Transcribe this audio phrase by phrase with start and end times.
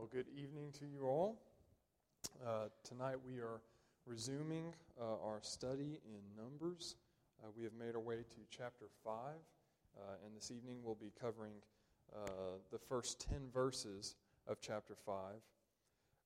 [0.00, 1.36] Well, good evening to you all.
[2.42, 3.60] Uh, tonight we are
[4.06, 6.96] resuming uh, our study in Numbers.
[7.44, 11.12] Uh, we have made our way to chapter 5, uh, and this evening we'll be
[11.20, 11.52] covering
[12.16, 14.16] uh, the first 10 verses
[14.48, 15.14] of chapter 5.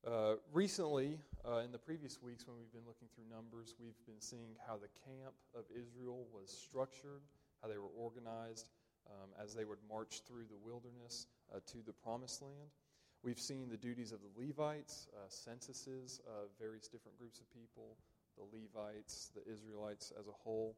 [0.06, 1.18] Uh, recently,
[1.64, 4.92] in the previous weeks when we've been looking through Numbers, we've been seeing how the
[5.02, 7.22] camp of Israel was structured,
[7.60, 8.70] how they were organized
[9.10, 11.26] um, as they would march through the wilderness
[11.66, 12.70] to the promised land.
[13.24, 17.96] We've seen the duties of the Levites, uh, censuses of various different groups of people,
[18.36, 20.76] the Levites, the Israelites as a whole.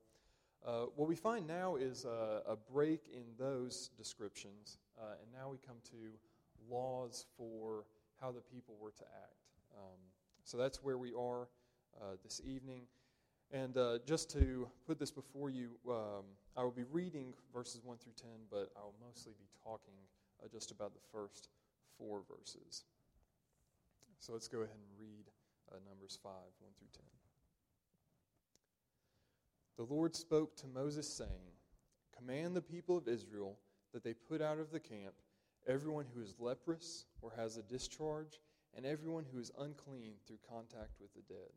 [0.65, 5.49] Uh, what we find now is a, a break in those descriptions, uh, and now
[5.51, 5.97] we come to
[6.71, 7.83] laws for
[8.21, 9.49] how the people were to act.
[9.77, 9.99] Um,
[10.45, 11.49] so that's where we are
[12.01, 12.83] uh, this evening.
[13.51, 16.23] And uh, just to put this before you, um,
[16.57, 19.95] I will be reading verses 1 through 10, but I will mostly be talking
[20.41, 21.49] uh, just about the first
[21.99, 22.85] four verses.
[24.19, 25.25] So let's go ahead and read
[25.71, 27.03] uh, Numbers 5 1 through 10.
[29.77, 31.53] The Lord spoke to Moses, saying,
[32.17, 33.59] Command the people of Israel
[33.93, 35.15] that they put out of the camp
[35.67, 38.41] everyone who is leprous or has a discharge,
[38.77, 41.51] and everyone who is unclean through contact with the dead.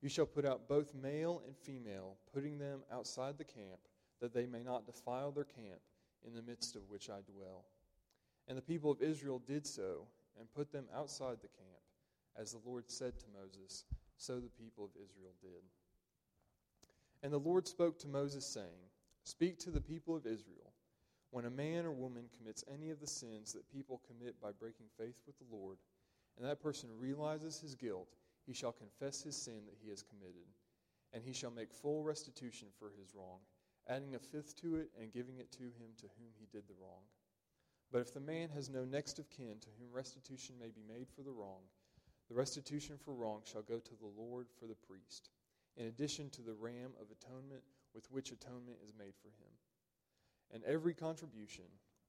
[0.00, 3.80] You shall put out both male and female, putting them outside the camp,
[4.20, 5.80] that they may not defile their camp
[6.26, 7.64] in the midst of which I dwell.
[8.48, 10.06] And the people of Israel did so
[10.38, 11.82] and put them outside the camp,
[12.36, 13.84] as the Lord said to Moses,
[14.16, 15.62] so the people of Israel did.
[17.22, 18.90] And the Lord spoke to Moses, saying,
[19.24, 20.72] Speak to the people of Israel.
[21.30, 24.86] When a man or woman commits any of the sins that people commit by breaking
[24.98, 25.78] faith with the Lord,
[26.36, 28.08] and that person realizes his guilt,
[28.46, 30.46] he shall confess his sin that he has committed,
[31.12, 33.38] and he shall make full restitution for his wrong,
[33.88, 36.74] adding a fifth to it and giving it to him to whom he did the
[36.80, 37.02] wrong.
[37.92, 41.08] But if the man has no next of kin to whom restitution may be made
[41.14, 41.60] for the wrong,
[42.28, 45.28] the restitution for wrong shall go to the Lord for the priest,
[45.76, 47.62] in addition to the ram of atonement
[47.94, 49.52] with which atonement is made for him.
[50.54, 51.64] And every contribution,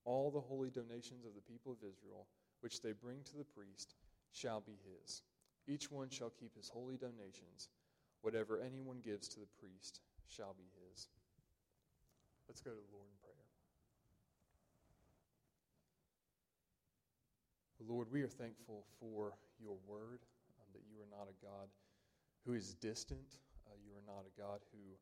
[0.06, 2.28] all the holy donations of the people of Israel,
[2.62, 3.96] which they bring to the priest,
[4.32, 5.22] shall be his.
[5.68, 7.68] Each one shall keep his holy donations.
[8.22, 11.08] Whatever anyone gives to the priest shall be his.
[12.48, 13.34] Let's go to the Lord in prayer.
[17.88, 20.20] Lord, we are thankful for your word,
[20.60, 21.68] um, that you are not a God
[22.46, 23.40] who is distant.
[23.68, 24.96] Uh, you are not a God who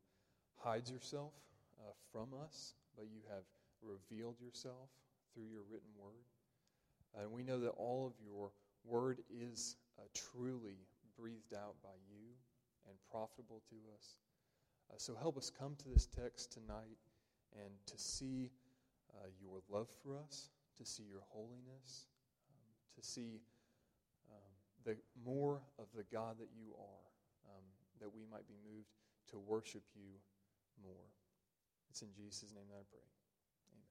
[0.56, 1.32] hides yourself
[1.80, 3.44] uh, from us, but you have
[3.82, 4.90] revealed yourself
[5.34, 6.26] through your written word.
[7.20, 8.50] And we know that all of your
[8.84, 10.78] word is uh, truly
[11.18, 12.34] breathed out by you
[12.88, 14.16] and profitable to us.
[14.90, 16.98] Uh, so help us come to this text tonight
[17.54, 18.50] and to see
[19.14, 22.06] uh, your love for us, to see your holiness
[22.96, 23.40] to see
[24.30, 24.52] um,
[24.84, 27.04] the more of the God that you are,
[27.48, 27.64] um,
[28.00, 28.88] that we might be moved
[29.30, 30.18] to worship you
[30.82, 31.06] more.
[31.90, 33.04] It's in Jesus' name that I pray.
[33.72, 33.84] Amen.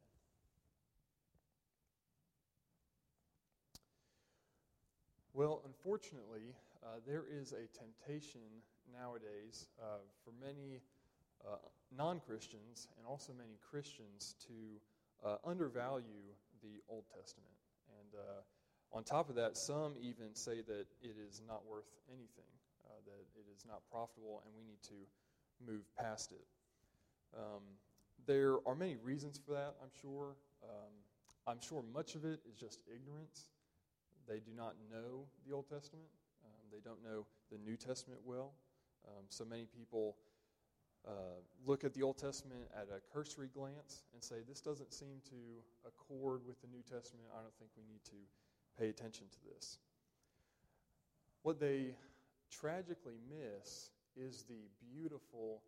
[5.34, 8.41] Well, unfortunately, uh, there is a temptation
[8.91, 10.81] nowadays uh, for many
[11.45, 11.57] uh,
[11.95, 17.53] non Christians and also many Christians to uh, undervalue the Old Testament.
[18.00, 18.41] And uh,
[18.94, 22.52] on top of that, some even say that it is not worth anything,
[22.85, 25.00] uh, that it is not profitable, and we need to
[25.66, 26.46] move past it.
[27.38, 27.63] Um,
[28.25, 30.35] there are many reasons for that, I'm sure.
[30.63, 30.91] Um,
[31.47, 33.47] I'm sure much of it is just ignorance.
[34.28, 36.08] They do not know the Old Testament,
[36.44, 38.53] um, they don't know the New Testament well.
[39.08, 40.16] Um, so many people
[41.08, 45.18] uh, look at the Old Testament at a cursory glance and say, This doesn't seem
[45.29, 45.40] to
[45.88, 47.25] accord with the New Testament.
[47.34, 48.19] I don't think we need to
[48.80, 49.80] pay attention to this.
[51.44, 51.96] What they
[52.52, 55.62] tragically miss is the beautiful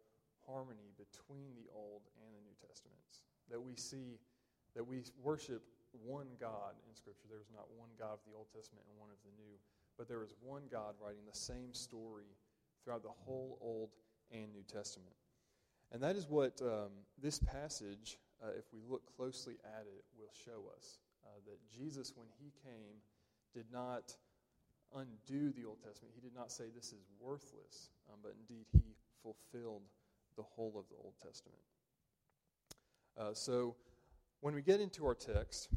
[0.45, 3.23] harmony between the Old and the New Testaments.
[3.49, 4.19] That we see,
[4.75, 5.63] that we worship
[6.03, 7.27] one God in Scripture.
[7.29, 9.55] There's not one God of the Old Testament and one of the New,
[9.97, 12.35] but there is one God writing the same story
[12.83, 13.89] throughout the whole Old
[14.31, 15.15] and New Testament.
[15.91, 16.89] And that is what um,
[17.21, 22.13] this passage, uh, if we look closely at it, will show us uh, that Jesus,
[22.15, 23.01] when he came,
[23.53, 24.15] did not
[24.95, 26.13] undo the Old Testament.
[26.15, 29.81] He did not say this is worthless, um, but indeed he fulfilled
[30.35, 31.59] the whole of the Old Testament.
[33.17, 33.75] Uh, so
[34.41, 35.69] when we get into our text,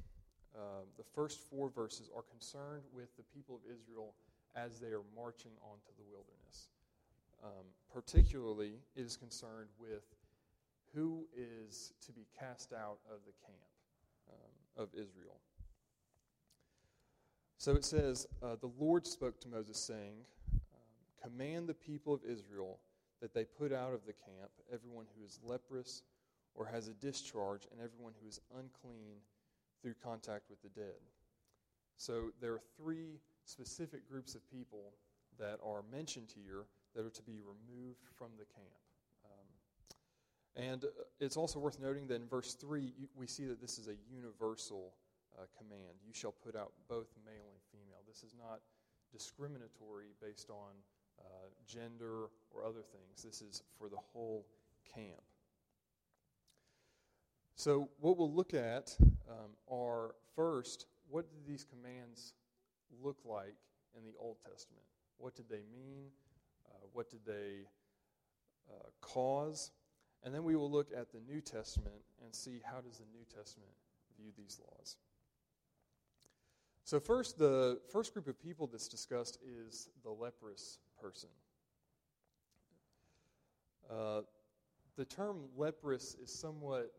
[0.55, 4.15] uh, the first four verses are concerned with the people of Israel
[4.55, 6.69] as they are marching onto the wilderness.
[7.45, 10.03] Um, particularly, it is concerned with
[10.95, 13.76] who is to be cast out of the camp
[14.77, 15.41] of Israel.
[17.59, 20.19] So it says, uh, The Lord spoke to Moses, saying,
[20.53, 20.61] um,
[21.23, 22.79] Command the people of Israel
[23.21, 26.03] that they put out of the camp everyone who is leprous
[26.55, 29.17] or has a discharge, and everyone who is unclean
[29.83, 31.01] through contact with the dead.
[31.99, 34.95] So there are three specific groups of people
[35.39, 36.65] that are mentioned here
[36.95, 38.86] that are to be removed from the camp.
[40.57, 40.89] And uh,
[41.21, 44.95] it's also worth noting that in verse 3, we see that this is a universal
[45.39, 46.01] uh, command.
[46.07, 48.01] You shall put out both male and female.
[48.09, 48.61] This is not
[49.13, 50.73] discriminatory based on
[51.21, 53.23] uh, gender or other things.
[53.23, 54.47] This is for the whole
[54.95, 55.23] camp.
[57.55, 58.97] So, what we'll look at
[59.29, 62.35] um, are first, what did these commands
[63.03, 63.57] look like
[63.97, 64.85] in the Old Testament?
[65.19, 66.09] What did they mean?
[66.67, 67.67] Uh, what did they
[68.71, 69.71] uh, cause?
[70.25, 73.25] And then we will look at the New Testament and see how does the New
[73.35, 73.71] Testament
[74.19, 74.97] view these laws.
[76.85, 81.29] So first, the first group of people that's discussed is the leprous person.
[83.91, 84.23] Uh,
[84.97, 86.93] the term leprous is somewhat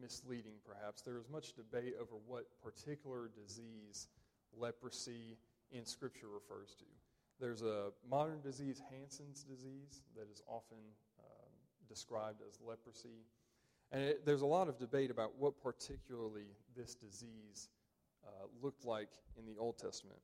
[0.00, 1.02] misleading, perhaps.
[1.02, 4.08] There is much debate over what particular disease
[4.56, 5.36] leprosy
[5.72, 6.84] in Scripture refers to.
[7.40, 10.78] There's a modern disease, Hansen's disease, that is often
[11.90, 13.26] described as leprosy.
[13.92, 16.46] And it, there's a lot of debate about what particularly
[16.76, 17.68] this disease
[18.24, 20.20] uh, looked like in the Old Testament.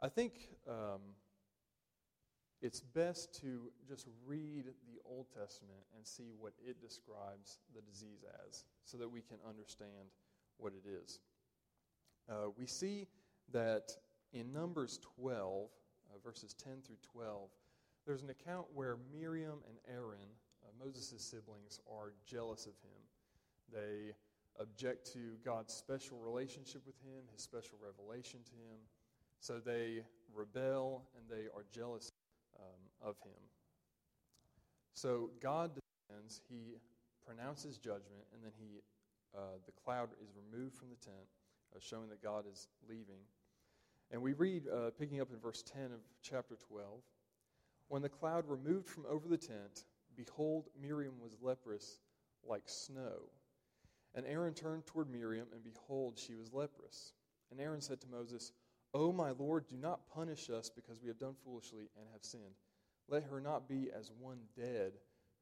[0.00, 1.00] I think um,
[2.62, 8.24] it's best to just read the Old Testament and see what it describes the disease
[8.46, 10.08] as so that we can understand
[10.56, 11.20] what it is.
[12.28, 13.06] Uh, we see
[13.52, 13.92] that
[14.32, 17.50] in Numbers 12, uh, verses 10 through 12,
[18.06, 20.28] there's an account where Miriam and Aaron,
[20.82, 23.00] Moses' siblings, are jealous of him.
[23.72, 24.14] They
[24.60, 28.78] object to God's special relationship with him, his special revelation to him.
[29.40, 30.04] So they
[30.34, 32.12] rebel and they are jealous
[32.58, 33.40] um, of him.
[34.94, 36.76] So God descends, he
[37.26, 38.80] pronounces judgment, and then he,
[39.36, 41.26] uh, the cloud is removed from the tent,
[41.74, 43.20] uh, showing that God is leaving.
[44.12, 46.88] And we read, uh, picking up in verse 10 of chapter 12
[47.88, 49.84] When the cloud removed from over the tent,
[50.16, 51.98] behold, Miriam was leprous
[52.46, 53.30] like snow.
[54.14, 57.12] And Aaron turned toward Miriam, and behold, she was leprous.
[57.50, 58.52] And Aaron said to Moses,
[58.94, 62.60] O my Lord, do not punish us because we have done foolishly and have sinned.
[63.08, 64.92] Let her not be as one dead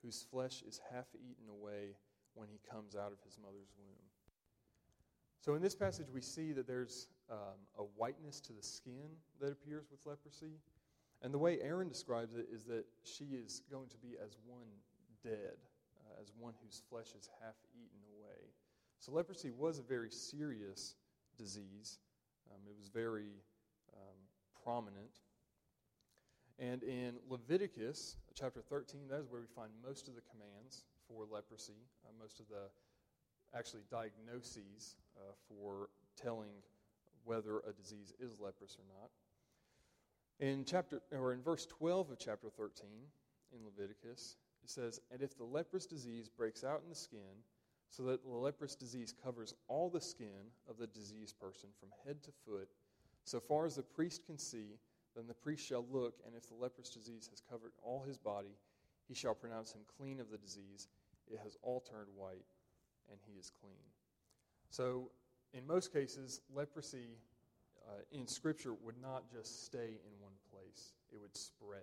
[0.02, 1.96] whose flesh is half eaten away
[2.34, 4.02] when he comes out of his mother's womb.
[5.40, 9.10] So, in this passage, we see that there's um, a whiteness to the skin
[9.40, 10.58] that appears with leprosy.
[11.22, 14.66] And the way Aaron describes it is that she is going to be as one
[15.22, 15.54] dead,
[16.04, 18.50] uh, as one whose flesh is half eaten away.
[18.98, 20.96] So, leprosy was a very serious
[21.38, 21.98] disease,
[22.50, 23.42] um, it was very
[23.94, 24.19] um,
[24.64, 25.20] prominent.
[26.58, 31.24] And in Leviticus chapter 13, that is where we find most of the commands for
[31.30, 32.70] leprosy, uh, most of the
[33.56, 36.52] actually diagnoses uh, for telling
[37.24, 39.10] whether a disease is leprous or not.
[40.43, 42.89] In chapter or in verse 12 of chapter 13
[43.53, 47.44] in Leviticus, it says, "And if the leprous disease breaks out in the skin,
[47.91, 52.25] so that the leprous disease covers all the skin of the diseased person from head
[52.25, 52.69] to foot,
[53.22, 54.81] so far as the priest can see,
[55.15, 58.58] then the priest shall look, and if the leprous disease has covered all his body,
[59.06, 60.89] he shall pronounce him clean of the disease.
[61.29, 62.46] It has all turned white,
[63.08, 63.93] and he is clean.
[64.70, 65.13] So,
[65.53, 67.20] in most cases, leprosy
[67.89, 70.21] uh, in Scripture would not just stay in
[70.72, 71.81] place, it would spread.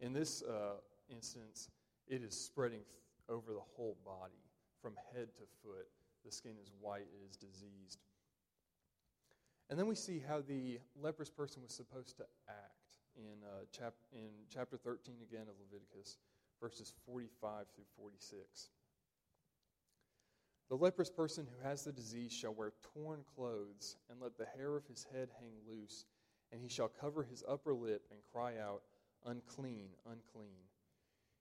[0.00, 0.76] In this uh,
[1.10, 1.68] instance,
[2.06, 2.88] it is spreading th-
[3.28, 4.42] over the whole body,
[4.80, 5.86] from head to foot.
[6.24, 7.98] The skin is white, it is diseased.
[9.70, 13.94] And then we see how the leprous person was supposed to act in, uh, chap-
[14.12, 16.16] in chapter 13 again of Leviticus,
[16.60, 18.70] verses 45 through 46.
[20.70, 24.76] The leprous person who has the disease shall wear torn clothes, and let the hair
[24.76, 26.04] of his head hang loose,
[26.52, 28.82] and he shall cover his upper lip and cry out,
[29.26, 30.68] Unclean, unclean.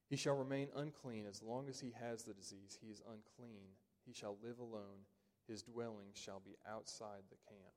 [0.10, 2.78] He shall remain unclean as long as he has the disease.
[2.82, 3.68] He is unclean.
[4.06, 5.06] He shall live alone.
[5.48, 7.74] His dwelling shall be outside the camp.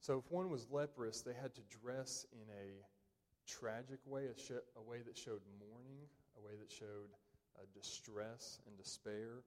[0.00, 2.84] So, if one was leprous, they had to dress in a
[3.46, 6.06] tragic way, a, sh- a way that showed mourning,
[6.38, 7.10] a way that showed
[7.56, 9.42] uh, distress and despair.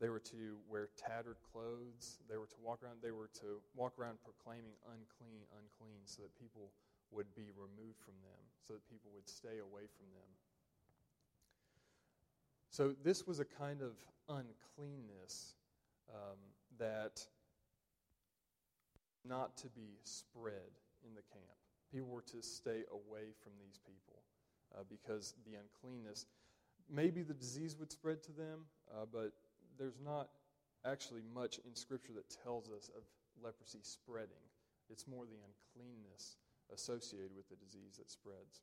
[0.00, 2.18] They were to wear tattered clothes.
[2.28, 2.98] They were to walk around.
[3.02, 6.72] They were to walk around proclaiming unclean, unclean, so that people
[7.10, 10.30] would be removed from them, so that people would stay away from them.
[12.70, 13.94] So this was a kind of
[14.28, 15.54] uncleanness
[16.10, 16.38] um,
[16.78, 17.24] that
[19.24, 20.74] not to be spread
[21.06, 21.54] in the camp.
[21.92, 24.22] People were to stay away from these people
[24.74, 26.26] uh, because the uncleanness,
[26.90, 29.32] maybe the disease would spread to them, uh, but
[29.78, 30.28] there's not
[30.84, 33.02] actually much in Scripture that tells us of
[33.42, 34.44] leprosy spreading.
[34.90, 36.36] It's more the uncleanness
[36.72, 38.62] associated with the disease that spreads.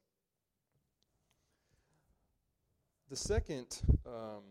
[3.10, 4.44] The second um,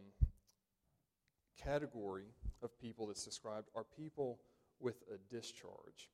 [1.63, 2.27] category
[2.63, 4.41] of people that's described are people
[4.81, 6.11] with a discharge.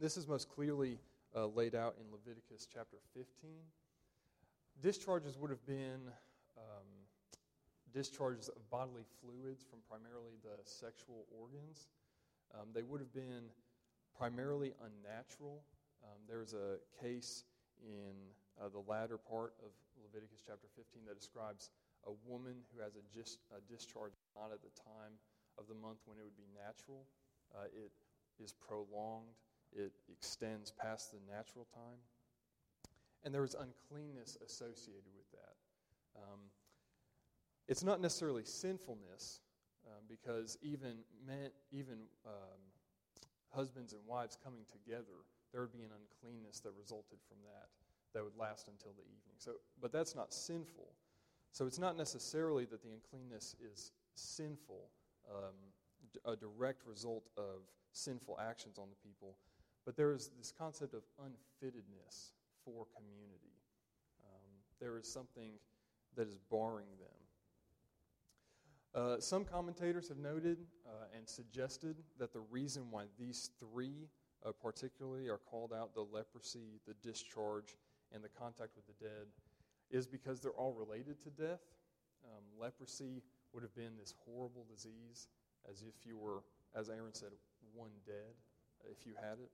[0.00, 0.98] This is most clearly
[1.36, 3.50] uh, laid out in Leviticus chapter 15.
[4.80, 6.00] Discharges would have been
[6.56, 7.01] um,
[7.92, 11.88] discharges of bodily fluids from primarily the sexual organs.
[12.54, 13.48] Um, they would have been
[14.16, 15.62] primarily unnatural.
[16.04, 17.44] Um, there's a case
[17.80, 18.12] in
[18.60, 19.72] uh, the latter part of
[20.02, 21.70] Leviticus chapter 15 that describes
[22.06, 25.14] a woman who has a, gis- a discharge not at the time
[25.58, 27.06] of the month when it would be natural.
[27.54, 27.92] Uh, it
[28.42, 29.36] is prolonged,
[29.72, 32.00] it extends past the natural time.
[33.24, 35.54] And there is uncleanness associated with that.
[36.18, 36.50] Um,
[37.68, 39.40] it's not necessarily sinfulness,
[39.86, 42.60] um, because even men, even um,
[43.50, 47.68] husbands and wives coming together, there would be an uncleanness that resulted from that
[48.14, 49.36] that would last until the evening.
[49.38, 50.88] So, but that's not sinful.
[51.52, 54.88] So it's not necessarily that the uncleanness is sinful,
[55.30, 55.54] um,
[56.24, 59.36] a direct result of sinful actions on the people,
[59.84, 62.32] but there is this concept of unfittedness
[62.64, 63.56] for community.
[64.24, 64.50] Um,
[64.80, 65.52] there is something
[66.16, 67.18] that is barring them.
[68.94, 74.08] Uh, some commentators have noted uh, and suggested that the reason why these three,
[74.44, 77.76] uh, particularly, are called out the leprosy, the discharge,
[78.14, 79.26] and the contact with the dead
[79.90, 81.60] is because they're all related to death.
[82.24, 83.22] Um, leprosy
[83.52, 85.28] would have been this horrible disease,
[85.70, 86.42] as if you were,
[86.74, 87.30] as Aaron said,
[87.74, 88.34] one dead,
[88.90, 89.50] if you had it.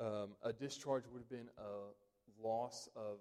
[0.00, 3.18] Um, a discharge would have been a loss of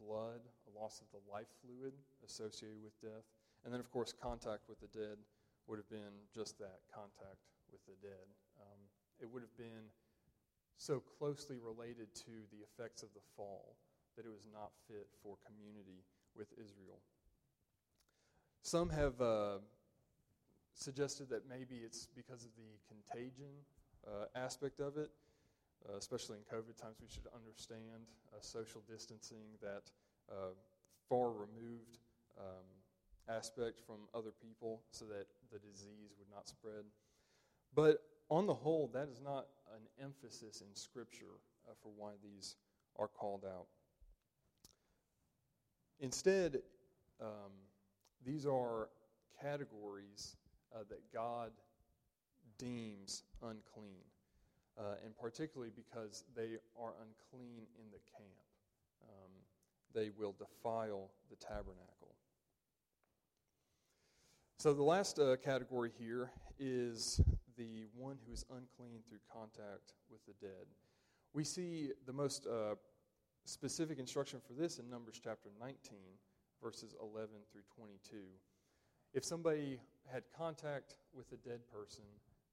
[0.00, 0.40] blood,
[0.72, 3.24] a loss of the life fluid associated with death.
[3.64, 5.18] And then, of course, contact with the dead
[5.66, 8.26] would have been just that contact with the dead.
[8.58, 8.80] Um,
[9.20, 9.86] it would have been
[10.76, 13.76] so closely related to the effects of the fall
[14.16, 16.02] that it was not fit for community
[16.36, 16.98] with Israel.
[18.62, 19.58] Some have uh,
[20.74, 23.54] suggested that maybe it's because of the contagion
[24.06, 25.10] uh, aspect of it,
[25.88, 26.96] uh, especially in COVID times.
[27.00, 29.90] We should understand uh, social distancing, that
[30.30, 30.54] uh,
[31.08, 31.98] far removed
[32.38, 32.66] um,
[33.28, 36.84] aspect from other people so that the disease would not spread.
[37.74, 37.98] But
[38.28, 42.56] on the whole, that is not an emphasis in Scripture uh, for why these
[42.98, 43.66] are called out.
[46.00, 46.58] Instead,
[47.20, 47.52] um,
[48.24, 48.88] these are
[49.40, 50.36] categories
[50.74, 51.52] uh, that God
[52.58, 54.02] deems unclean,
[54.78, 58.42] uh, and particularly because they are unclean in the camp.
[59.02, 59.30] Um,
[59.94, 62.01] they will defile the tabernacle.
[64.62, 67.20] So, the last uh, category here is
[67.58, 70.70] the one who is unclean through contact with the dead.
[71.32, 72.76] We see the most uh,
[73.44, 75.98] specific instruction for this in Numbers chapter 19,
[76.62, 78.18] verses 11 through 22.
[79.12, 82.04] If somebody had contact with a dead person,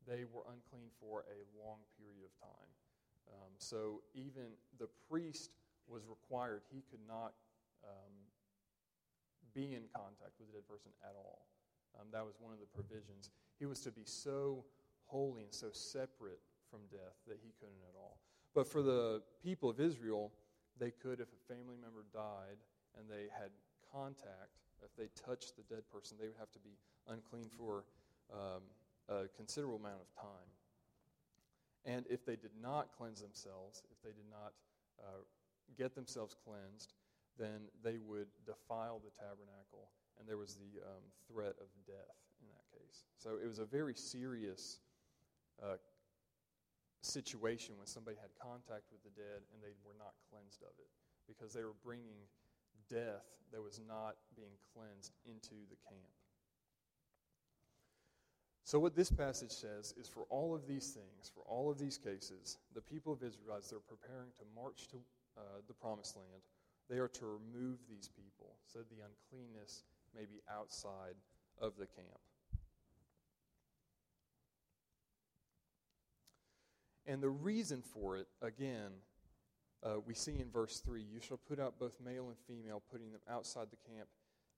[0.07, 2.69] they were unclean for a long period of time.
[3.29, 5.51] Um, so even the priest
[5.87, 7.33] was required, he could not
[7.85, 8.17] um,
[9.53, 11.45] be in contact with a dead person at all.
[11.97, 13.29] Um, that was one of the provisions.
[13.57, 14.65] He was to be so
[15.05, 18.19] holy and so separate from death that he couldn't at all.
[18.53, 20.31] But for the people of Israel,
[20.79, 22.57] they could, if a family member died
[22.97, 23.49] and they had
[23.91, 26.77] contact, if they touched the dead person, they would have to be
[27.07, 27.83] unclean for
[28.31, 28.63] um,
[29.09, 30.49] a considerable amount of time.
[31.85, 34.53] And if they did not cleanse themselves, if they did not
[34.99, 35.23] uh,
[35.77, 36.93] get themselves cleansed,
[37.37, 39.89] then they would defile the tabernacle,
[40.19, 43.07] and there was the um, threat of death in that case.
[43.17, 44.79] So it was a very serious
[45.63, 45.79] uh,
[47.01, 50.91] situation when somebody had contact with the dead and they were not cleansed of it
[51.27, 52.27] because they were bringing
[52.91, 56.13] death that was not being cleansed into the camp.
[58.65, 61.97] So, what this passage says is for all of these things, for all of these
[61.97, 64.97] cases, the people of Israel, as they're preparing to march to
[65.37, 66.43] uh, the promised land,
[66.89, 69.83] they are to remove these people so the uncleanness
[70.15, 71.15] may be outside
[71.59, 72.19] of the camp.
[77.05, 78.91] And the reason for it, again,
[79.81, 83.11] uh, we see in verse 3 You shall put out both male and female, putting
[83.11, 84.07] them outside the camp,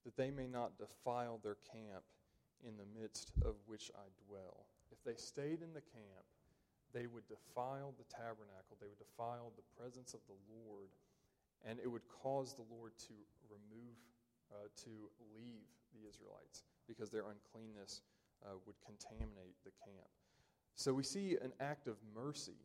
[0.04, 2.04] that they may not defile their camp
[2.66, 4.66] in the midst of which I dwell.
[4.90, 6.26] If they stayed in the camp,
[6.92, 10.92] they would defile the tabernacle, they would defile the presence of the Lord,
[11.64, 13.14] and it would cause the Lord to
[13.48, 13.96] remove,
[14.52, 18.02] uh, to leave the Israelites because their uncleanness
[18.44, 20.08] uh, would contaminate the camp.
[20.74, 22.58] So we see an act of mercy.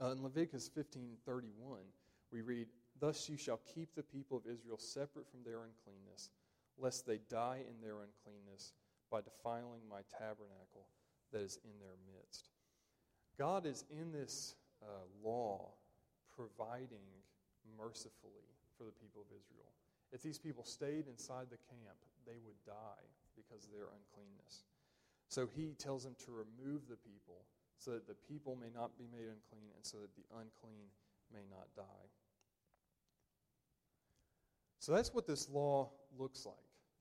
[0.00, 1.92] Uh, in Leviticus 15:31,
[2.30, 6.30] we read, "Thus you shall keep the people of Israel separate from their uncleanness,
[6.76, 8.72] lest they die in their uncleanness
[9.10, 10.88] by defiling my tabernacle
[11.32, 12.50] that is in their midst."
[13.36, 14.86] God is in this uh,
[15.22, 15.72] law
[16.34, 17.06] providing
[17.76, 19.77] mercifully for the people of Israel.
[20.12, 24.64] If these people stayed inside the camp, they would die because of their uncleanness.
[25.28, 27.44] So he tells them to remove the people
[27.78, 30.88] so that the people may not be made unclean and so that the unclean
[31.32, 32.08] may not die.
[34.78, 36.56] So that's what this law looks like.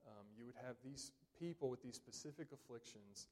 [0.08, 3.28] Um, you would have these people with these specific afflictions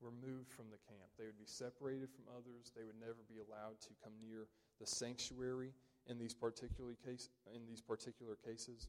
[0.00, 1.08] removed from the camp.
[1.18, 2.72] They would be separated from others.
[2.74, 4.48] They would never be allowed to come near
[4.80, 5.72] the sanctuary
[6.06, 8.88] in these particular case in these particular cases.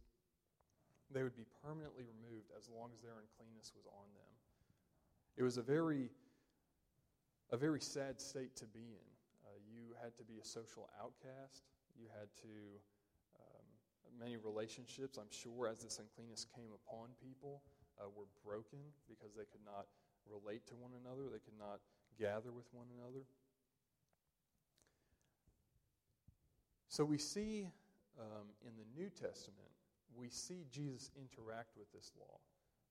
[1.13, 4.33] They would be permanently removed as long as their uncleanness was on them.
[5.37, 6.09] It was a very,
[7.51, 9.07] a very sad state to be in.
[9.45, 11.63] Uh, you had to be a social outcast.
[11.95, 12.53] You had to,
[13.39, 13.65] um,
[14.19, 17.61] many relationships, I'm sure, as this uncleanness came upon people,
[18.01, 19.87] uh, were broken because they could not
[20.27, 21.79] relate to one another, they could not
[22.17, 23.23] gather with one another.
[26.87, 27.67] So we see
[28.19, 29.69] um, in the New Testament,
[30.17, 32.39] we see Jesus interact with this law.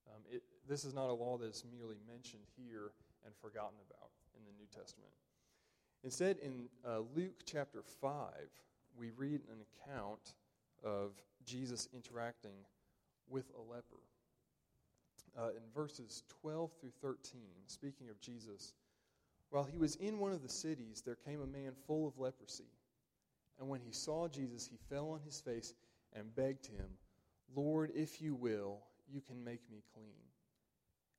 [0.08, 2.92] Um, it, this is not a law that is merely mentioned here
[3.24, 5.12] and forgotten about in the New Testament.
[6.02, 8.28] Instead, in uh, Luke chapter 5,
[8.96, 10.34] we read an account
[10.84, 11.12] of
[11.46, 12.56] Jesus interacting
[13.28, 14.02] with a leper.
[15.36, 18.74] Uh, in verses 12 through 13, speaking of Jesus,
[19.50, 22.70] while he was in one of the cities, there came a man full of leprosy.
[23.58, 25.74] And when he saw Jesus, he fell on his face
[26.12, 26.86] and begged him,
[27.54, 28.78] Lord, if you will,
[29.10, 30.24] you can make me clean.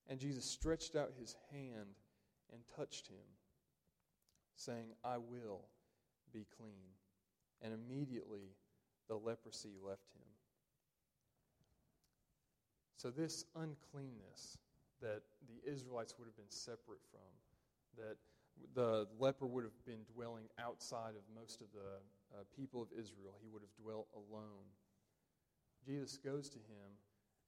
[0.08, 1.96] And Jesus stretched out his hand
[2.52, 3.26] and touched him,
[4.56, 5.62] saying, I will
[6.34, 6.94] be clean.
[7.62, 8.56] And immediately
[9.08, 10.28] the leprosy left him.
[12.98, 14.58] So, this uncleanness
[15.02, 18.18] that the Israelites would have been separate from, that
[18.74, 22.00] the leper would have been dwelling outside of most of the
[22.34, 24.66] uh, people of Israel, he would have dwelt alone.
[25.86, 26.90] Jesus goes to him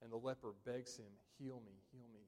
[0.02, 2.22] and the leper begs him, Heal me, heal me.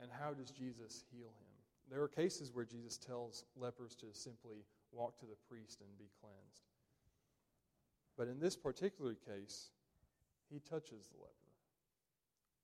[0.00, 1.52] And how does Jesus heal him?
[1.90, 6.10] There are cases where Jesus tells lepers to simply walk to the priest and be
[6.20, 6.62] cleansed.
[8.16, 9.70] But in this particular case,
[10.50, 11.52] he touches the leper.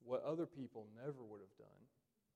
[0.05, 1.83] What other people never would have done,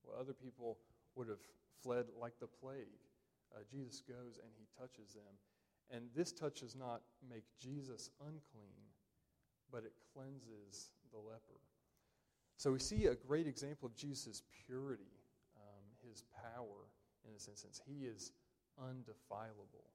[0.03, 0.77] what other people
[1.15, 1.41] would have
[1.81, 3.01] fled like the plague,
[3.55, 5.33] uh, Jesus goes and he touches them.
[5.91, 8.81] And this touch does not make Jesus unclean,
[9.73, 11.59] but it cleanses the leper.
[12.57, 15.11] So we see a great example of Jesus' purity,
[15.57, 16.87] um, his power
[17.25, 17.81] in this instance.
[17.83, 18.31] He is
[18.79, 19.89] undefilable,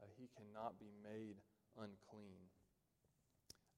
[0.00, 1.36] uh, he cannot be made
[1.76, 2.46] unclean.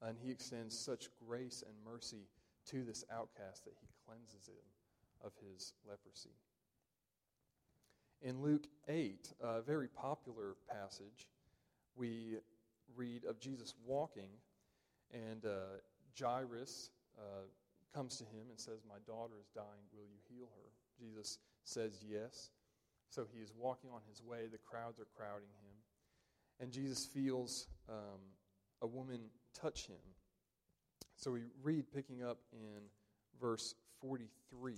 [0.03, 2.29] And he extends such grace and mercy
[2.67, 4.63] to this outcast that he cleanses him
[5.25, 6.37] of his leprosy.
[8.21, 11.29] In Luke 8, a very popular passage,
[11.97, 12.37] we
[12.95, 14.29] read of Jesus walking,
[15.13, 15.79] and uh,
[16.19, 17.47] Jairus, uh,
[17.95, 19.87] comes to him and says, My daughter is dying.
[19.93, 20.71] Will you heal her?
[20.99, 22.51] Jesus says, Yes.
[23.09, 24.49] So he is walking on his way.
[24.51, 25.77] The crowds are crowding him.
[26.61, 28.21] And Jesus feels um,
[28.83, 29.21] a woman
[29.55, 29.97] touch him.
[31.17, 32.83] So we read, picking up in
[33.41, 34.75] verse 43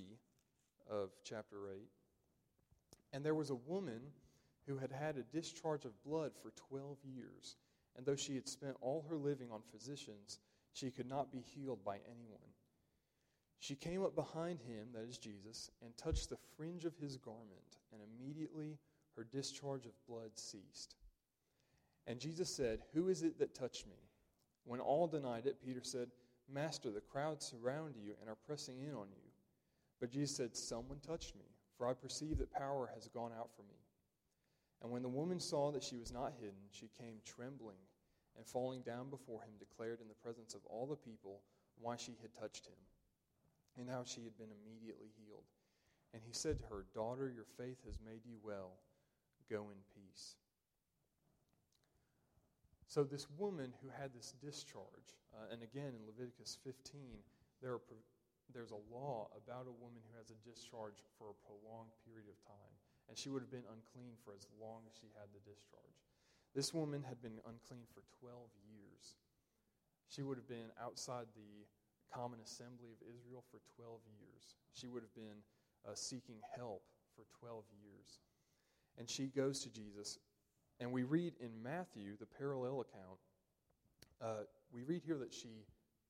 [0.88, 1.80] of chapter 8.
[3.12, 4.00] And there was a woman
[4.66, 7.56] who had had a discharge of blood for 12 years.
[7.98, 10.38] And though she had spent all her living on physicians,
[10.72, 12.38] she could not be healed by anyone.
[13.58, 17.78] She came up behind him, that is Jesus, and touched the fringe of his garment,
[17.92, 18.78] and immediately
[19.16, 20.94] her discharge of blood ceased.
[22.06, 23.98] And Jesus said, Who is it that touched me?
[24.64, 26.08] When all denied it, Peter said,
[26.48, 29.30] Master, the crowd surround you and are pressing in on you.
[30.00, 33.66] But Jesus said, Someone touched me, for I perceive that power has gone out from
[33.66, 33.74] me.
[34.82, 37.76] And when the woman saw that she was not hidden, she came trembling
[38.38, 41.42] and falling down before him, declared in the presence of all the people
[41.82, 42.78] why she had touched him
[43.78, 45.50] and how she had been immediately healed.
[46.14, 48.78] And he said to her, Daughter, your faith has made you well.
[49.50, 50.38] Go in peace.
[52.86, 57.20] So, this woman who had this discharge, uh, and again in Leviticus 15,
[57.60, 57.84] there are,
[58.54, 62.38] there's a law about a woman who has a discharge for a prolonged period of
[62.48, 62.74] time.
[63.08, 66.07] and she would have been unclean for as long as she had the discharge.
[66.58, 68.34] This woman had been unclean for 12
[68.66, 69.14] years.
[70.08, 71.64] She would have been outside the
[72.12, 74.56] common assembly of Israel for 12 years.
[74.72, 75.38] She would have been
[75.86, 76.82] uh, seeking help
[77.14, 78.18] for 12 years.
[78.98, 80.18] And she goes to Jesus.
[80.80, 83.20] And we read in Matthew, the parallel account,
[84.20, 84.42] uh,
[84.72, 85.62] we read here that she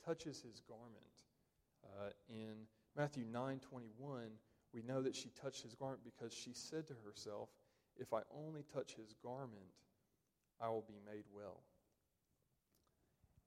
[0.02, 1.26] touches his garment.
[1.84, 2.54] Uh, in
[2.96, 4.22] Matthew 9 21,
[4.72, 7.50] we know that she touched his garment because she said to herself,
[7.98, 9.74] If I only touch his garment,
[10.60, 11.62] I will be made well.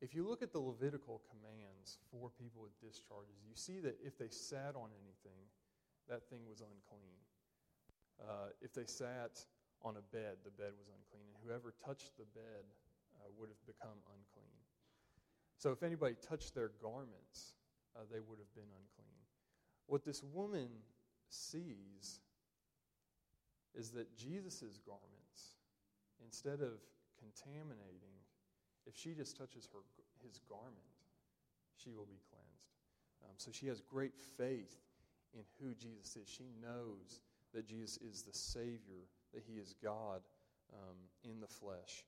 [0.02, 4.18] If you look at the Levitical commands for people with discharges, you see that if
[4.18, 5.46] they sat on anything,
[6.10, 7.22] that thing was unclean.
[8.18, 9.46] Uh, if they sat
[9.84, 12.66] on a bed, the bed was unclean, and whoever touched the bed
[13.20, 14.62] uh, would have become unclean.
[15.58, 17.54] So if anybody touched their garments,
[17.96, 19.22] uh, they would have been unclean.
[19.86, 20.70] What this woman
[21.30, 22.22] sees
[23.76, 25.62] is that Jesus' garments,
[26.24, 26.82] instead of
[27.22, 28.18] contaminating
[28.90, 29.80] if she just touches her,
[30.26, 30.98] his garment,
[31.78, 32.74] she will be cleansed.
[33.24, 34.82] Um, so she has great faith
[35.34, 36.28] in who Jesus is.
[36.28, 37.22] She knows
[37.54, 40.22] that Jesus is the Savior, that He is God
[40.74, 42.04] um, in the flesh,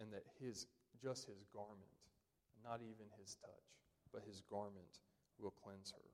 [0.00, 0.66] and that His
[1.02, 1.96] just His garment,
[2.64, 3.50] not even His touch,
[4.12, 5.00] but His garment
[5.38, 6.10] will cleanse her.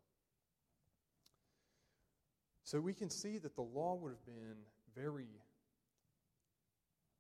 [2.65, 4.57] So we can see that the law would have been
[4.95, 5.27] very,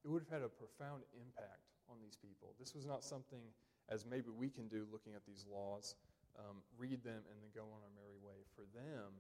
[0.05, 2.55] it would have had a profound impact on these people.
[2.59, 3.43] This was not something
[3.89, 5.95] as maybe we can do looking at these laws,
[6.39, 8.43] um, read them, and then go on our merry way.
[8.55, 9.15] For them,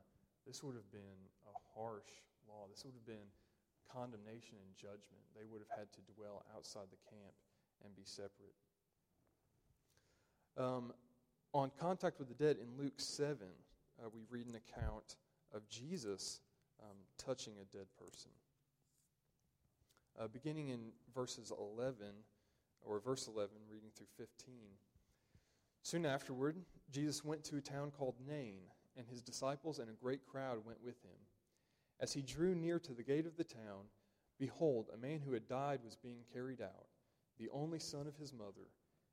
[0.46, 2.66] this would have been a harsh law.
[2.70, 3.28] This would have been
[3.86, 5.22] condemnation and judgment.
[5.36, 7.34] They would have had to dwell outside the camp
[7.84, 8.56] and be separate.
[10.56, 10.92] Um,
[11.52, 15.16] on contact with the dead in Luke 7, uh, we read an account
[15.52, 16.40] of Jesus
[16.80, 18.30] um, touching a dead person.
[20.20, 21.96] Uh, beginning in verses 11
[22.82, 24.54] or verse 11, reading through 15.
[25.82, 26.56] Soon afterward,
[26.90, 28.60] Jesus went to a town called Nain,
[28.96, 31.18] and his disciples and a great crowd went with him.
[32.00, 33.86] As he drew near to the gate of the town,
[34.38, 36.86] behold, a man who had died was being carried out,
[37.38, 38.68] the only son of his mother,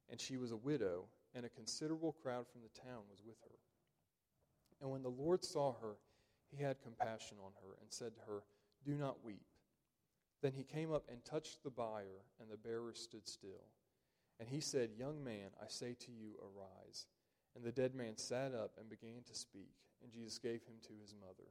[0.09, 3.55] and she was a widow, and a considerable crowd from the town was with her.
[4.81, 5.95] And when the Lord saw her,
[6.51, 8.43] he had compassion on her, and said to her,
[8.85, 9.45] Do not weep.
[10.41, 13.67] Then he came up and touched the bier, and the bearer stood still.
[14.39, 17.07] And he said, Young man, I say to you, arise.
[17.55, 20.93] And the dead man sat up and began to speak, and Jesus gave him to
[21.01, 21.49] his mother.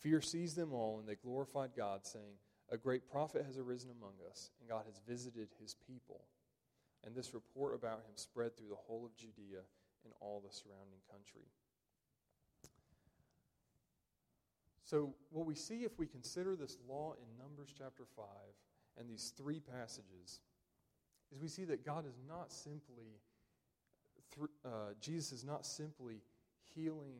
[0.00, 2.36] Fear seized them all, and they glorified God, saying,
[2.70, 6.24] A great prophet has arisen among us, and God has visited his people.
[7.04, 9.64] And this report about him spread through the whole of Judea
[10.04, 11.48] and all the surrounding country.
[14.84, 18.26] So, what we see if we consider this law in Numbers chapter 5
[18.98, 20.40] and these three passages
[21.32, 23.16] is we see that God is not simply,
[24.64, 26.20] uh, Jesus is not simply
[26.74, 27.16] healing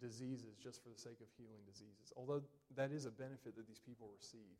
[0.00, 2.42] diseases just for the sake of healing diseases, although
[2.76, 4.58] that is a benefit that these people receive.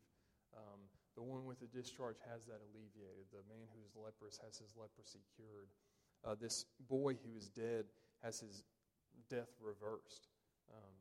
[0.55, 0.79] Um,
[1.15, 3.25] the one with the discharge has that alleviated.
[3.31, 5.69] The man who is leprous has his leprosy cured.
[6.25, 7.85] Uh, this boy who is dead
[8.23, 8.63] has his
[9.29, 10.27] death reversed.
[10.71, 10.95] Um,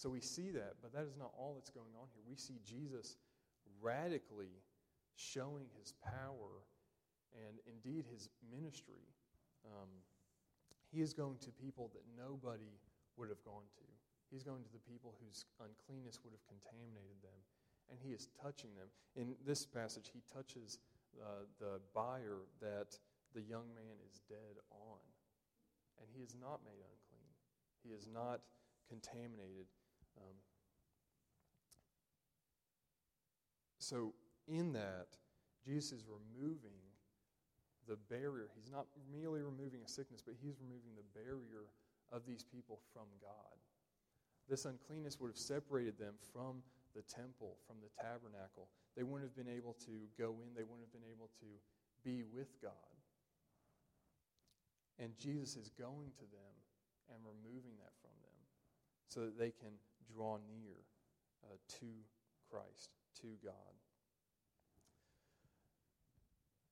[0.00, 2.24] so we see that, but that is not all that's going on here.
[2.24, 3.20] We see Jesus
[3.84, 4.56] radically
[5.12, 6.64] showing his power
[7.36, 9.04] and indeed his ministry.
[9.60, 9.92] Um,
[10.88, 12.80] he is going to people that nobody
[13.20, 13.84] would have gone to.
[14.32, 17.36] He's going to the people whose uncleanness would have contaminated them,
[17.92, 18.88] and he is touching them.
[19.20, 20.80] In this passage, he touches
[21.20, 22.96] uh, the buyer that
[23.36, 25.04] the young man is dead on,
[26.00, 27.36] and he is not made unclean.
[27.84, 28.40] He is not
[28.88, 29.68] contaminated.
[30.16, 30.36] Um,
[33.78, 34.14] so,
[34.46, 35.08] in that,
[35.64, 36.80] Jesus is removing
[37.86, 38.48] the barrier.
[38.54, 41.66] He's not merely removing a sickness, but he's removing the barrier
[42.12, 43.56] of these people from God.
[44.48, 46.62] This uncleanness would have separated them from
[46.94, 48.66] the temple, from the tabernacle.
[48.96, 51.50] They wouldn't have been able to go in, they wouldn't have been able to
[52.02, 52.94] be with God.
[54.98, 56.54] And Jesus is going to them
[57.14, 58.38] and removing that from them
[59.08, 59.74] so that they can
[60.14, 60.76] draw near
[61.44, 61.90] uh, to
[62.50, 62.90] Christ,
[63.22, 63.74] to God.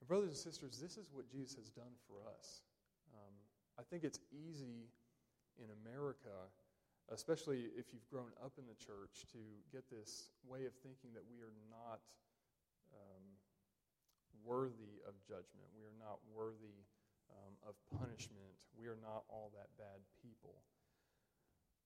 [0.01, 2.63] And brothers and sisters, this is what Jesus has done for us.
[3.15, 3.35] Um,
[3.79, 4.91] I think it's easy
[5.59, 6.51] in America,
[7.11, 11.27] especially if you've grown up in the church, to get this way of thinking that
[11.27, 12.03] we are not
[12.95, 13.25] um,
[14.45, 15.67] worthy of judgment.
[15.75, 16.87] We are not worthy
[17.31, 18.55] um, of punishment.
[18.79, 20.63] We are not all that bad people.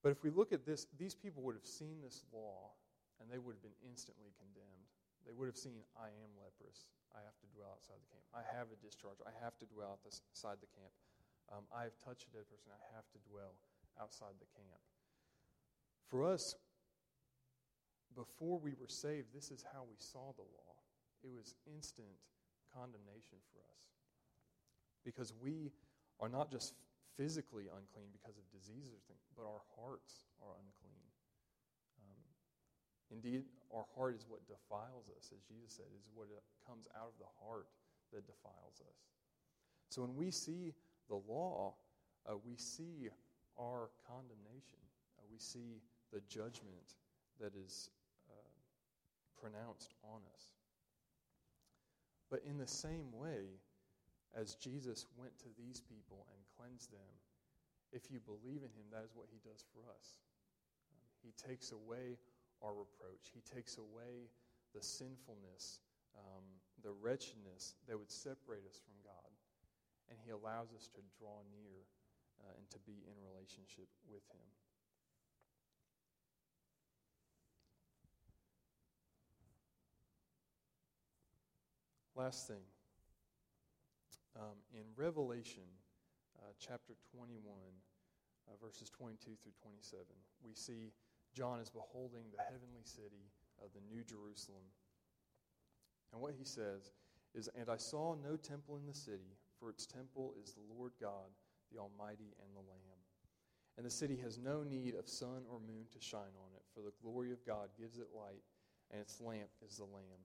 [0.03, 2.75] But if we look at this, these people would have seen this law
[3.23, 4.87] and they would have been instantly condemned.
[5.23, 6.91] They would have seen, I am leprous.
[7.15, 8.27] I have to dwell outside the camp.
[8.35, 9.23] I have a discharge.
[9.23, 10.91] I have to dwell outside the camp.
[11.55, 12.75] Um, I have touched a dead person.
[12.75, 13.55] I have to dwell
[14.01, 14.83] outside the camp.
[16.11, 16.59] For us,
[18.19, 20.75] before we were saved, this is how we saw the law.
[21.23, 22.19] It was instant
[22.75, 23.87] condemnation for us.
[25.05, 25.71] Because we
[26.21, 26.75] are not just
[27.17, 29.05] physically unclean because of diseases,
[29.37, 31.07] but our hearts are unclean.
[32.01, 32.23] Um,
[33.11, 36.29] indeed, our heart is what defiles us, as Jesus said, is what
[36.67, 37.69] comes out of the heart
[38.13, 38.99] that defiles us.
[39.89, 40.73] So when we see
[41.09, 41.75] the law,
[42.29, 43.09] uh, we see
[43.59, 44.81] our condemnation.
[45.19, 45.81] Uh, we see
[46.13, 46.97] the judgment
[47.41, 47.91] that is
[48.31, 48.53] uh,
[49.41, 50.45] pronounced on us.
[52.31, 53.61] But in the same way,
[54.35, 57.13] as Jesus went to these people and cleansed them,
[57.93, 60.21] if you believe in him, that is what he does for us.
[60.89, 62.17] Um, he takes away
[62.63, 63.35] our reproach.
[63.35, 64.31] He takes away
[64.75, 65.81] the sinfulness,
[66.17, 66.47] um,
[66.83, 69.31] the wretchedness that would separate us from God.
[70.09, 71.85] And He allows us to draw near
[72.41, 74.47] uh, and to be in relationship with Him.
[82.15, 82.63] Last thing.
[84.39, 85.69] Um, in Revelation
[86.41, 87.53] uh, chapter 21,
[88.49, 90.07] uh, verses 22 through 27,
[90.43, 90.93] we see
[91.37, 93.29] John is beholding the heavenly city
[93.61, 94.65] of the New Jerusalem.
[96.13, 96.93] And what he says
[97.35, 100.93] is, And I saw no temple in the city, for its temple is the Lord
[101.01, 101.29] God,
[101.71, 103.01] the Almighty, and the Lamb.
[103.77, 106.81] And the city has no need of sun or moon to shine on it, for
[106.81, 108.45] the glory of God gives it light,
[108.91, 110.25] and its lamp is the Lamb.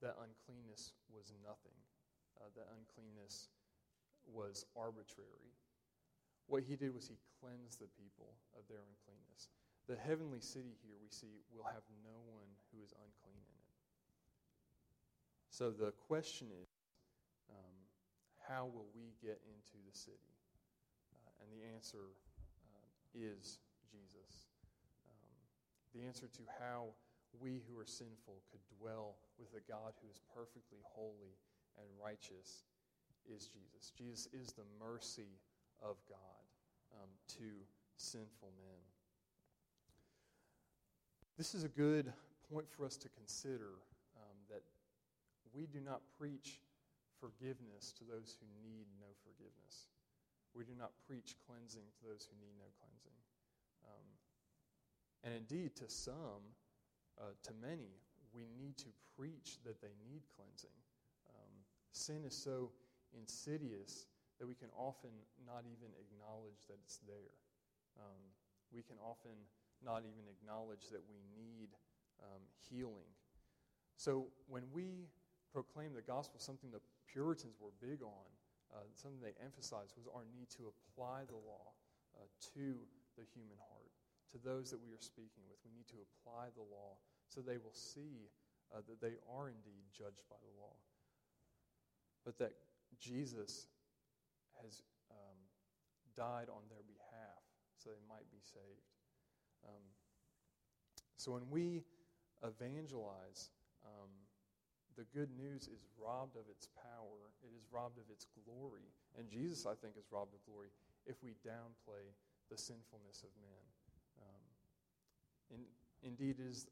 [0.00, 1.74] that uncleanness was nothing,
[2.38, 3.50] uh, that uncleanness
[4.28, 5.52] was arbitrary.
[6.46, 9.52] What he did was he cleansed the people of their uncleanness.
[9.88, 13.68] The heavenly city here we see will have no one who is unclean in it.
[15.50, 16.68] So the question is
[17.50, 17.76] um,
[18.46, 20.36] how will we get into the city?
[21.12, 22.14] Uh, and the answer
[22.64, 23.58] uh, is
[23.88, 24.48] Jesus.
[25.08, 25.36] Um,
[25.96, 26.92] the answer to how
[27.36, 31.36] we who are sinful could dwell with a God who is perfectly holy
[31.76, 32.64] and righteous
[33.28, 33.92] is Jesus.
[33.96, 35.38] Jesus is the mercy
[35.82, 36.44] of God
[36.96, 37.50] um, to
[37.96, 38.80] sinful men.
[41.36, 42.12] This is a good
[42.50, 43.78] point for us to consider
[44.16, 44.62] um, that
[45.54, 46.60] we do not preach
[47.20, 49.90] forgiveness to those who need no forgiveness.
[50.54, 53.18] We do not preach cleansing to those who need no cleansing.
[53.86, 54.06] Um,
[55.22, 56.42] and indeed, to some,
[57.20, 57.98] uh, to many,
[58.32, 60.78] we need to preach that they need cleansing.
[61.30, 61.52] Um,
[61.92, 62.70] sin is so
[63.12, 64.06] insidious
[64.38, 65.10] that we can often
[65.44, 67.34] not even acknowledge that it's there.
[67.98, 68.22] Um,
[68.70, 69.34] we can often
[69.82, 71.74] not even acknowledge that we need
[72.22, 73.10] um, healing.
[73.96, 75.10] So when we
[75.52, 78.28] proclaim the gospel, something the Puritans were big on,
[78.70, 81.72] uh, something they emphasized was our need to apply the law
[82.14, 82.78] uh, to
[83.16, 83.87] the human heart,
[84.32, 85.58] to those that we are speaking with.
[85.64, 88.28] We need to apply the law so they will see
[88.72, 90.76] uh, that they are indeed judged by the law,
[92.24, 92.52] but that
[93.00, 93.68] Jesus
[94.60, 95.38] has um,
[96.16, 97.42] died on their behalf
[97.76, 98.88] so they might be saved.
[99.64, 99.84] Um,
[101.16, 101.82] so when we
[102.42, 103.50] evangelize,
[103.84, 104.10] um,
[104.98, 108.90] the good news is robbed of its power, it is robbed of its glory.
[109.16, 110.74] And Jesus, I think, is robbed of glory
[111.06, 112.10] if we downplay
[112.50, 113.64] the sinfulness of men.
[115.52, 115.60] In,
[116.02, 116.66] indeed, it is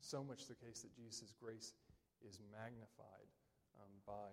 [0.00, 1.72] so much the case that Jesus' grace
[2.26, 3.28] is magnified
[3.76, 4.32] um, by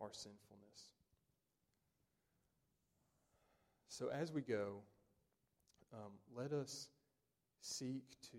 [0.00, 0.94] our sinfulness.
[3.88, 4.84] So as we go,
[5.92, 6.88] um, let us
[7.60, 8.38] seek to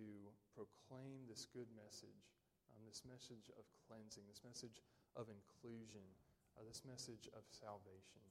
[0.55, 2.23] proclaim this good message,
[2.71, 4.79] um, this message of cleansing, this message
[5.17, 6.05] of inclusion,
[6.55, 8.23] uh, this message of salvation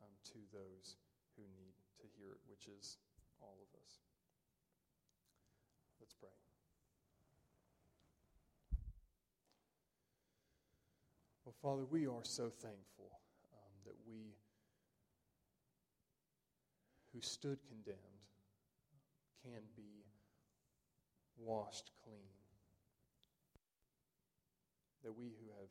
[0.00, 0.96] um, to those
[1.36, 2.98] who need to hear it, which is
[3.40, 4.11] all of us.
[6.02, 6.28] Let's pray.
[11.44, 13.20] Well, Father, we are so thankful
[13.52, 14.34] um, that we,
[17.14, 17.98] who stood condemned,
[19.44, 20.02] can be
[21.38, 22.32] washed clean.
[25.02, 25.70] that we who have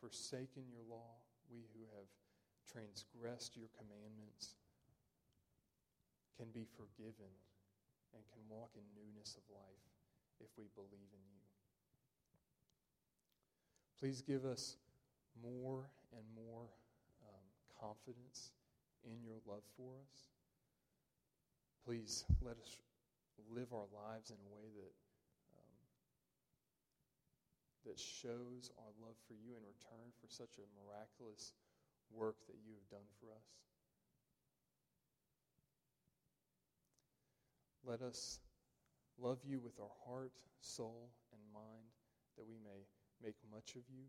[0.00, 1.16] forsaken your law,
[1.50, 2.08] we who have
[2.68, 4.56] transgressed your commandments,
[6.36, 7.32] can be forgiven
[8.14, 9.84] and can walk in newness of life
[10.40, 11.44] if we believe in you.
[14.00, 14.76] Please give us
[15.44, 15.84] more
[16.16, 16.72] and more
[17.20, 17.44] um,
[17.76, 18.52] confidence
[19.04, 20.32] in your love for us.
[21.84, 22.80] Please let us
[23.48, 24.94] live our lives in a way that
[25.52, 25.76] um,
[27.84, 31.52] that shows our love for you in return for such a miraculous
[32.12, 33.69] work that you have done for us.
[37.84, 38.40] Let us
[39.18, 41.88] love you with our heart, soul, and mind,
[42.36, 42.84] that we may
[43.22, 44.04] make much of you,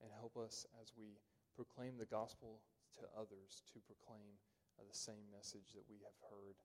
[0.00, 1.20] and help us as we
[1.54, 2.60] proclaim the gospel
[3.00, 4.40] to others to proclaim
[4.78, 6.56] uh, the same message that we have heard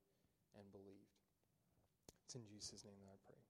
[0.56, 1.20] and believed.
[2.26, 3.49] It's in Jesus' name that I pray.